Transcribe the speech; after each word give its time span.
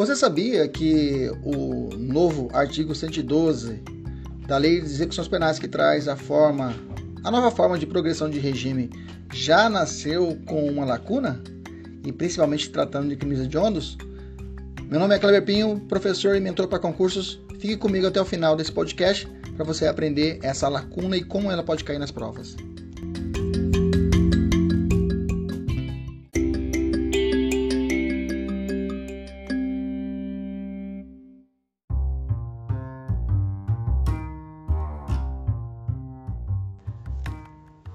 Você 0.00 0.16
sabia 0.16 0.66
que 0.66 1.30
o 1.44 1.90
novo 1.94 2.48
artigo 2.54 2.94
112 2.94 3.82
da 4.48 4.56
Lei 4.56 4.80
de 4.80 4.86
Execuções 4.86 5.28
Penais 5.28 5.58
que 5.58 5.68
traz 5.68 6.08
a 6.08 6.16
forma, 6.16 6.74
a 7.22 7.30
nova 7.30 7.50
forma 7.50 7.78
de 7.78 7.86
progressão 7.86 8.30
de 8.30 8.38
regime 8.38 8.88
já 9.30 9.68
nasceu 9.68 10.38
com 10.46 10.66
uma 10.70 10.86
lacuna? 10.86 11.42
E 12.02 12.10
principalmente 12.10 12.70
tratando 12.70 13.10
de 13.10 13.16
crimes 13.16 13.40
hediondos? 13.40 13.98
Meu 14.88 14.98
nome 14.98 15.14
é 15.14 15.18
Cleber 15.18 15.44
Pinho, 15.44 15.78
professor 15.80 16.34
e 16.34 16.40
mentor 16.40 16.66
para 16.66 16.78
concursos. 16.78 17.38
Fique 17.58 17.76
comigo 17.76 18.06
até 18.06 18.18
o 18.18 18.24
final 18.24 18.56
desse 18.56 18.72
podcast 18.72 19.28
para 19.54 19.66
você 19.66 19.86
aprender 19.86 20.38
essa 20.42 20.66
lacuna 20.66 21.14
e 21.14 21.22
como 21.22 21.50
ela 21.50 21.62
pode 21.62 21.84
cair 21.84 21.98
nas 21.98 22.10
provas. 22.10 22.56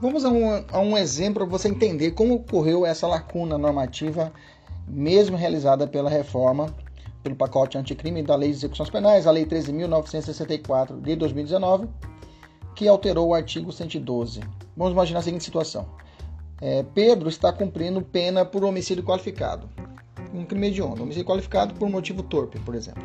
Vamos 0.01 0.25
a 0.25 0.29
um, 0.29 0.65
a 0.71 0.79
um 0.79 0.97
exemplo 0.97 1.45
para 1.45 1.57
você 1.57 1.69
entender 1.69 2.11
como 2.11 2.35
ocorreu 2.35 2.85
essa 2.85 3.07
lacuna 3.07 3.57
normativa, 3.57 4.33
mesmo 4.85 5.37
realizada 5.37 5.87
pela 5.87 6.09
reforma, 6.09 6.75
pelo 7.23 7.35
pacote 7.35 7.77
anticrime 7.77 8.21
da 8.21 8.35
Lei 8.35 8.49
de 8.49 8.57
Execuções 8.57 8.89
Penais, 8.89 9.25
a 9.25 9.31
Lei 9.31 9.45
13.964 9.45 10.99
de 10.99 11.15
2019, 11.15 11.87
que 12.75 12.89
alterou 12.89 13.29
o 13.29 13.33
artigo 13.33 13.71
112. 13.71 14.41
Vamos 14.75 14.91
imaginar 14.91 15.19
a 15.19 15.23
seguinte 15.23 15.45
situação: 15.45 15.87
é, 16.61 16.83
Pedro 16.93 17.29
está 17.29 17.53
cumprindo 17.53 18.01
pena 18.01 18.43
por 18.43 18.65
homicídio 18.65 19.03
qualificado, 19.03 19.69
um 20.33 20.43
crime 20.43 20.67
hediondo, 20.67 21.03
homicídio 21.03 21.25
qualificado 21.25 21.73
por 21.73 21.89
motivo 21.89 22.21
torpe, 22.21 22.59
por 22.59 22.75
exemplo. 22.75 23.03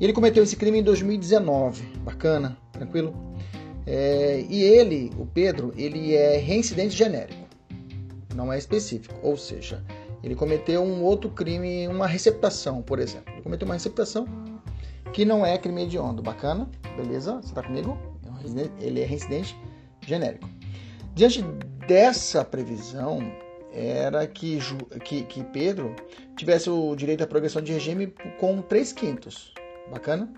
Ele 0.00 0.14
cometeu 0.14 0.42
esse 0.42 0.56
crime 0.56 0.78
em 0.78 0.82
2019. 0.82 1.82
Bacana, 1.98 2.56
tranquilo? 2.72 3.14
É, 3.86 4.44
e 4.48 4.62
ele, 4.62 5.12
o 5.16 5.24
Pedro, 5.24 5.72
ele 5.76 6.14
é 6.14 6.38
reincidente 6.38 6.96
genérico, 6.96 7.46
não 8.34 8.52
é 8.52 8.58
específico. 8.58 9.14
Ou 9.22 9.36
seja, 9.36 9.82
ele 10.22 10.34
cometeu 10.34 10.82
um 10.82 11.02
outro 11.02 11.30
crime, 11.30 11.86
uma 11.86 12.06
receptação, 12.06 12.82
por 12.82 12.98
exemplo. 12.98 13.32
Ele 13.32 13.42
cometeu 13.42 13.66
uma 13.66 13.74
receptação 13.74 14.26
que 15.12 15.24
não 15.24 15.46
é 15.46 15.56
crime 15.56 15.84
hediondo. 15.84 16.22
Bacana? 16.22 16.68
Beleza? 16.96 17.36
Você 17.36 17.48
está 17.48 17.62
comigo? 17.62 17.96
Ele 18.80 19.00
é 19.00 19.04
reincidente 19.04 19.56
genérico. 20.00 20.48
Diante 21.14 21.42
dessa 21.86 22.44
previsão, 22.44 23.20
era 23.72 24.26
que, 24.26 24.58
que, 25.04 25.22
que 25.22 25.44
Pedro 25.44 25.94
tivesse 26.34 26.70
o 26.70 26.96
direito 26.96 27.22
à 27.22 27.26
progressão 27.26 27.60
de 27.60 27.72
regime 27.72 28.12
com 28.40 28.62
3 28.62 28.92
quintos. 28.92 29.52
Bacana? 29.90 30.32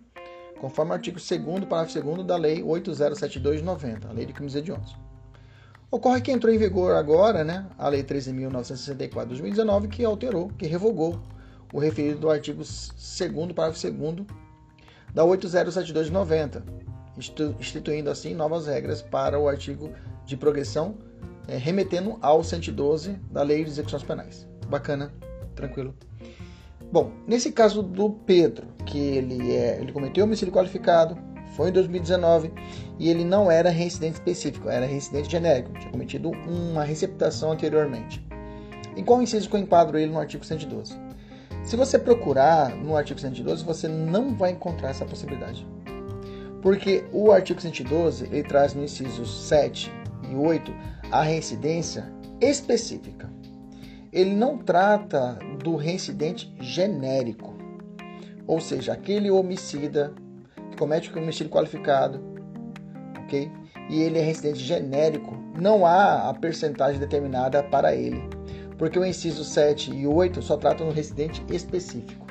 Conforme 0.59 0.93
o 0.93 0.95
artigo 0.95 1.19
2 1.19 1.65
parágrafo 1.65 2.01
2 2.01 2.27
da 2.27 2.37
Lei 2.37 2.63
8072/90, 2.63 4.09
a 4.09 4.13
Lei 4.13 4.27
de 4.27 4.33
Crimes 4.33 4.55
Hediondos. 4.55 4.97
Ocorre 5.91 6.21
que 6.21 6.31
entrou 6.31 6.53
em 6.53 6.59
vigor 6.59 6.95
agora, 6.95 7.43
né, 7.43 7.67
a 7.79 7.89
Lei 7.89 8.03
13.964/2019, 8.03 9.89
que 9.89 10.05
alterou, 10.05 10.51
que 10.51 10.67
revogou 10.67 11.19
o 11.73 11.79
referido 11.79 12.21
do 12.21 12.31
artigo 12.31 12.59
2 12.59 13.53
parágrafo 13.55 13.91
2 13.91 14.27
da 15.15 15.25
8072/90, 15.25 16.63
instituindo 17.59 18.11
assim 18.11 18.35
novas 18.35 18.67
regras 18.67 19.01
para 19.01 19.39
o 19.39 19.49
artigo 19.49 19.91
de 20.27 20.37
progressão, 20.37 20.95
é, 21.47 21.57
remetendo 21.57 22.19
ao 22.21 22.45
112 22.45 23.13
da 23.31 23.43
Lei 23.43 23.65
de 23.65 23.71
Execuções 23.71 24.03
Penais. 24.03 24.47
Bacana, 24.69 25.13
tranquilo. 25.55 25.95
Bom, 26.91 27.13
nesse 27.27 27.53
caso 27.53 27.83
do 27.83 28.11
Pedro, 28.11 28.67
que 28.87 28.99
ele, 28.99 29.53
é, 29.55 29.79
ele 29.79 29.93
cometeu 29.93 30.25
homicídio 30.25 30.53
qualificado, 30.53 31.19
foi 31.55 31.69
em 31.69 31.73
2019 31.73 32.51
e 32.99 33.11
ele 33.11 33.25
não 33.25 33.51
era 33.51 33.69
reincidente 33.69 34.15
específico, 34.15 34.71
era 34.71 34.87
reincidente 34.87 35.31
genérico, 35.31 35.73
tinha 35.79 35.93
cometido 35.93 36.31
uma 36.31 36.85
receptação 36.85 37.53
anteriormente. 37.53 38.27
Em 38.97 39.05
qual 39.05 39.21
inciso 39.21 39.51
que 39.51 39.57
eu 39.57 39.61
enquadro 39.61 39.99
ele 39.99 40.11
no 40.11 40.19
artigo 40.19 40.45
112? 40.45 40.95
Se 41.63 41.77
você 41.77 41.99
procurar 41.99 42.75
no 42.75 42.97
artigo 42.97 43.21
112, 43.21 43.65
você 43.65 43.87
não 43.87 44.35
vai 44.35 44.53
encontrar 44.53 44.89
essa 44.89 45.05
possibilidade. 45.05 45.67
Porque 46.63 47.05
o 47.13 47.31
artigo 47.31 47.61
112 47.61 48.25
ele 48.33 48.43
traz 48.43 48.73
no 48.73 48.83
inciso 48.83 49.27
7 49.27 49.93
e 50.31 50.35
8 50.35 50.73
a 51.11 51.23
reincidência 51.23 52.11
específica 52.41 53.29
ele 54.13 54.35
não 54.35 54.59
trata 54.59 55.39
do 55.63 55.77
reincidente 55.77 56.55
genérico, 56.61 57.55
ou 58.47 58.61
seja, 58.61 58.93
aquele 58.93 59.31
homicida 59.31 60.13
que 60.71 60.77
comete 60.77 61.13
um 61.13 61.23
homicídio 61.23 61.51
qualificado, 61.51 62.21
ok? 63.23 63.51
E 63.91 64.01
ele 64.01 64.19
é 64.19 64.23
reincidente 64.23 64.61
genérico, 64.61 65.37
não 65.59 65.85
há 65.85 66.29
a 66.29 66.35
percentagem 66.35 67.01
determinada 67.01 67.63
para 67.63 67.95
ele, 67.95 68.23
porque 68.77 68.99
o 68.99 69.05
inciso 69.05 69.45
7 69.45 69.93
e 69.93 70.07
8 70.07 70.41
só 70.41 70.57
tratam 70.57 70.87
do 70.87 70.93
reincidente 70.93 71.45
específico. 71.51 72.27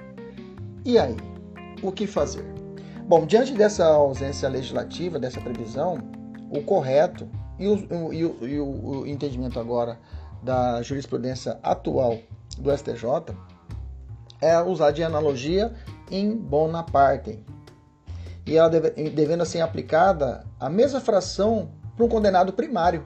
E 0.85 0.97
aí, 0.97 1.17
o 1.83 1.91
que 1.91 2.07
fazer? 2.07 2.45
Bom, 3.07 3.25
diante 3.25 3.53
dessa 3.53 3.85
ausência 3.85 4.49
legislativa, 4.49 5.19
dessa 5.19 5.39
previsão, 5.39 5.97
o 6.49 6.61
correto 6.61 7.29
e 7.59 7.67
o, 7.67 8.13
e 8.13 8.25
o, 8.25 8.37
e 8.41 8.59
o 8.59 9.07
entendimento 9.07 9.59
agora 9.59 9.99
da 10.43 10.81
jurisprudência 10.81 11.59
atual 11.63 12.17
do 12.59 12.75
STJ 12.75 13.35
é 14.41 14.61
usar 14.61 14.91
de 14.91 15.03
analogia 15.03 15.73
em 16.09 16.35
Bonaparte. 16.35 17.43
E 18.45 18.55
ela 18.55 18.69
deve, 18.69 18.91
devendo 19.09 19.45
ser 19.45 19.61
aplicada 19.61 20.45
a 20.59 20.69
mesma 20.69 21.01
fração 21.01 21.71
para 21.95 22.05
um 22.05 22.09
condenado 22.09 22.53
primário, 22.53 23.05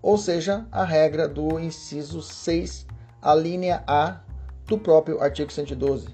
ou 0.00 0.16
seja, 0.16 0.66
a 0.70 0.84
regra 0.84 1.28
do 1.28 1.58
inciso 1.58 2.22
6, 2.22 2.86
a 3.20 3.34
linha 3.34 3.82
A 3.86 4.20
do 4.66 4.78
próprio 4.78 5.20
artigo 5.20 5.52
112. 5.52 6.08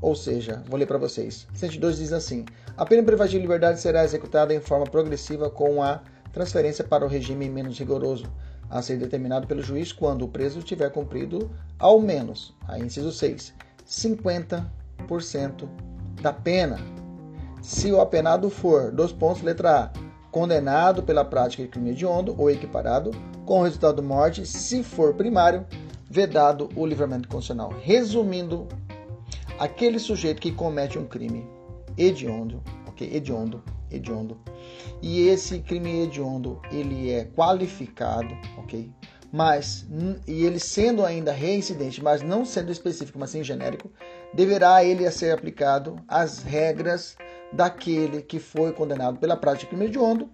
Ou 0.00 0.14
seja, 0.14 0.62
vou 0.68 0.78
ler 0.78 0.86
para 0.86 0.98
vocês. 0.98 1.48
112 1.54 2.02
diz 2.02 2.12
assim: 2.12 2.44
a 2.76 2.86
pena 2.86 3.02
privativa 3.02 3.38
de 3.38 3.42
liberdade 3.42 3.80
será 3.80 4.04
executada 4.04 4.54
em 4.54 4.60
forma 4.60 4.86
progressiva 4.86 5.50
com 5.50 5.82
a 5.82 6.00
transferência 6.32 6.84
para 6.84 7.04
o 7.04 7.08
regime 7.08 7.48
menos 7.48 7.78
rigoroso, 7.78 8.30
a 8.70 8.82
ser 8.82 8.98
determinado 8.98 9.46
pelo 9.46 9.62
juiz 9.62 9.92
quando 9.92 10.24
o 10.24 10.28
preso 10.28 10.62
tiver 10.62 10.90
cumprido 10.90 11.50
ao 11.78 12.00
menos, 12.00 12.54
aí 12.66 12.82
inciso 12.82 13.12
6, 13.12 13.54
50% 13.86 15.68
da 16.20 16.32
pena. 16.32 16.78
Se 17.62 17.90
o 17.90 18.00
apenado 18.00 18.50
for, 18.50 18.92
dos 18.92 19.12
pontos, 19.12 19.42
letra 19.42 19.84
A, 19.84 19.90
condenado 20.30 21.02
pela 21.02 21.24
prática 21.24 21.62
de 21.62 21.68
crime 21.68 21.90
hediondo 21.90 22.34
ou 22.38 22.50
equiparado 22.50 23.10
com 23.44 23.62
resultado 23.62 24.02
morte, 24.02 24.46
se 24.46 24.82
for 24.82 25.14
primário, 25.14 25.66
vedado 26.10 26.68
o 26.76 26.86
livramento 26.86 27.28
constitucional. 27.28 27.72
Resumindo, 27.82 28.66
aquele 29.58 29.98
sujeito 29.98 30.40
que 30.40 30.52
comete 30.52 30.98
um 30.98 31.04
crime 31.04 31.48
hediondo, 31.96 32.62
ok? 32.86 33.14
Hediondo, 33.14 33.62
hediondo, 33.90 34.38
e 35.02 35.28
esse 35.28 35.60
crime 35.60 36.02
hediondo 36.02 36.60
ele 36.70 37.10
é 37.10 37.24
qualificado, 37.24 38.34
ok? 38.56 38.90
Mas 39.30 39.86
e 40.26 40.44
ele 40.44 40.58
sendo 40.58 41.04
ainda 41.04 41.32
reincidente, 41.32 42.02
mas 42.02 42.22
não 42.22 42.44
sendo 42.44 42.72
específico, 42.72 43.18
mas 43.18 43.30
sim 43.30 43.44
genérico, 43.44 43.90
deverá 44.32 44.82
ele 44.82 45.08
ser 45.10 45.32
aplicado 45.32 45.96
as 46.08 46.42
regras 46.42 47.16
daquele 47.52 48.22
que 48.22 48.38
foi 48.38 48.72
condenado 48.72 49.18
pela 49.18 49.36
prática 49.36 49.66
de 49.66 49.70
crime 49.70 49.86
hediondo, 49.86 50.30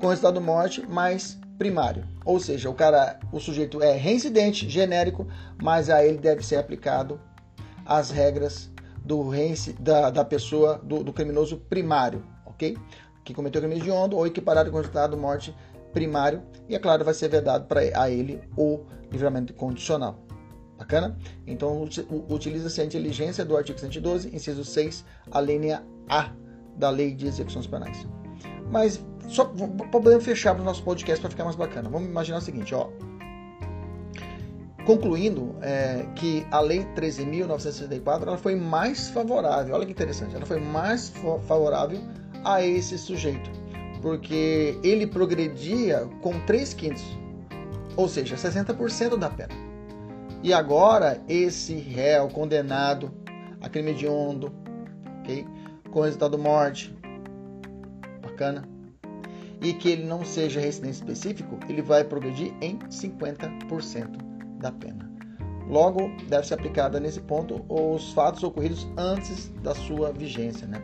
com 0.00 0.08
resultado 0.08 0.40
morte 0.40 0.82
mais 0.86 1.38
primário. 1.58 2.06
Ou 2.24 2.38
seja, 2.38 2.68
o 2.68 2.74
cara, 2.74 3.18
o 3.32 3.40
sujeito 3.40 3.82
é 3.82 3.92
reincidente, 3.92 4.68
genérico, 4.68 5.26
mas 5.62 5.88
a 5.88 6.04
ele 6.04 6.18
deve 6.18 6.44
ser 6.44 6.56
aplicado 6.56 7.20
as 7.84 8.10
regras 8.10 8.70
do 9.04 9.30
da, 9.78 10.10
da 10.10 10.24
pessoa, 10.24 10.80
do, 10.82 11.04
do, 11.04 11.12
criminoso 11.12 11.58
primário, 11.58 12.24
ok? 12.56 12.76
Que 13.24 13.34
cometeu 13.34 13.60
crime 13.60 13.76
hediondo 13.76 14.16
ou 14.16 14.26
equiparado 14.26 14.70
com 14.70 14.78
resultado 14.78 15.16
morte 15.16 15.54
primário. 15.92 16.42
E 16.68 16.74
é 16.74 16.78
claro, 16.78 17.04
vai 17.04 17.14
ser 17.14 17.28
vedado 17.28 17.66
para 17.66 17.80
a 17.80 18.10
ele 18.10 18.40
o 18.56 18.80
livramento 19.10 19.54
condicional. 19.54 20.18
Bacana? 20.78 21.16
Então, 21.46 21.88
utiliza-se 22.28 22.80
a 22.82 22.84
inteligência 22.84 23.44
do 23.44 23.56
artigo 23.56 23.78
112, 23.78 24.34
inciso 24.34 24.62
6, 24.62 25.04
a 25.30 25.40
linha 25.40 25.82
A 26.06 26.32
da 26.76 26.90
Lei 26.90 27.14
de 27.14 27.26
Execuções 27.26 27.66
Penais. 27.66 28.06
Mas, 28.70 29.02
só 29.28 29.46
podemos 29.90 30.22
fechar 30.22 30.54
para 30.54 30.60
o 30.62 30.64
nosso 30.64 30.82
podcast 30.82 31.20
para 31.20 31.30
ficar 31.30 31.44
mais 31.44 31.56
bacana. 31.56 31.88
Vamos 31.88 32.08
imaginar 32.08 32.38
o 32.38 32.42
seguinte, 32.42 32.74
ó. 32.74 32.88
Concluindo 34.84 35.56
é, 35.62 36.06
que 36.14 36.46
a 36.50 36.60
Lei 36.60 36.84
13.964 36.94 38.22
ela 38.22 38.36
foi 38.36 38.54
mais 38.54 39.08
favorável, 39.08 39.74
olha 39.74 39.86
que 39.86 39.92
interessante, 39.92 40.36
ela 40.36 40.46
foi 40.46 40.60
mais 40.60 41.08
favorável 41.48 42.00
a 42.46 42.64
esse 42.64 42.96
sujeito, 42.96 43.50
porque 44.00 44.78
ele 44.84 45.06
progredia 45.06 46.08
com 46.22 46.38
3 46.46 46.74
quintos, 46.74 47.04
ou 47.96 48.08
seja, 48.08 48.36
60% 48.36 49.16
da 49.16 49.28
pena. 49.28 49.52
E 50.42 50.52
agora 50.52 51.20
esse 51.28 51.74
réu 51.74 52.28
condenado 52.28 53.10
a 53.60 53.68
crime 53.68 53.90
hediondo, 53.90 54.52
ok? 55.20 55.44
Com 55.90 56.02
resultado 56.02 56.38
morte, 56.38 56.94
bacana, 58.22 58.62
e 59.60 59.72
que 59.72 59.88
ele 59.88 60.04
não 60.04 60.24
seja 60.24 60.60
residente 60.60 60.94
específico, 60.94 61.58
ele 61.68 61.82
vai 61.82 62.04
progredir 62.04 62.54
em 62.60 62.78
50% 62.78 64.18
da 64.58 64.70
pena. 64.70 65.10
Logo, 65.68 66.10
deve 66.28 66.46
ser 66.46 66.54
aplicada 66.54 67.00
nesse 67.00 67.20
ponto 67.20 67.64
os 67.68 68.12
fatos 68.12 68.44
ocorridos 68.44 68.86
antes 68.96 69.48
da 69.62 69.74
sua 69.74 70.12
vigência, 70.12 70.66
né? 70.68 70.80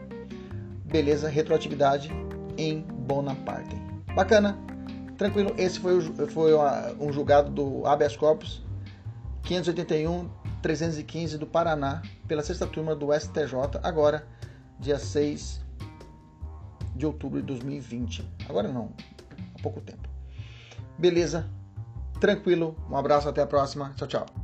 Beleza, 0.92 1.26
retroatividade 1.26 2.12
em 2.58 2.82
Bonaparte. 2.82 3.74
Bacana, 4.14 4.58
tranquilo. 5.16 5.54
Esse 5.56 5.80
foi, 5.80 6.02
foi 6.28 6.52
um 7.00 7.10
julgado 7.10 7.50
do 7.50 7.86
habeas 7.86 8.14
corpus 8.14 8.62
581 9.42 10.28
315 10.60 11.38
do 11.38 11.46
Paraná, 11.46 12.02
pela 12.28 12.42
sexta 12.42 12.66
turma 12.66 12.94
do 12.94 13.08
STJ, 13.12 13.80
agora, 13.82 14.26
dia 14.78 14.98
6 14.98 15.62
de 16.94 17.06
outubro 17.06 17.40
de 17.40 17.46
2020. 17.46 18.24
Agora 18.48 18.68
não, 18.68 18.92
há 19.58 19.62
pouco 19.62 19.80
tempo. 19.80 20.06
Beleza? 20.98 21.48
Tranquilo. 22.20 22.76
Um 22.88 22.96
abraço, 22.96 23.28
até 23.28 23.40
a 23.40 23.46
próxima. 23.46 23.92
Tchau, 23.96 24.06
tchau. 24.06 24.41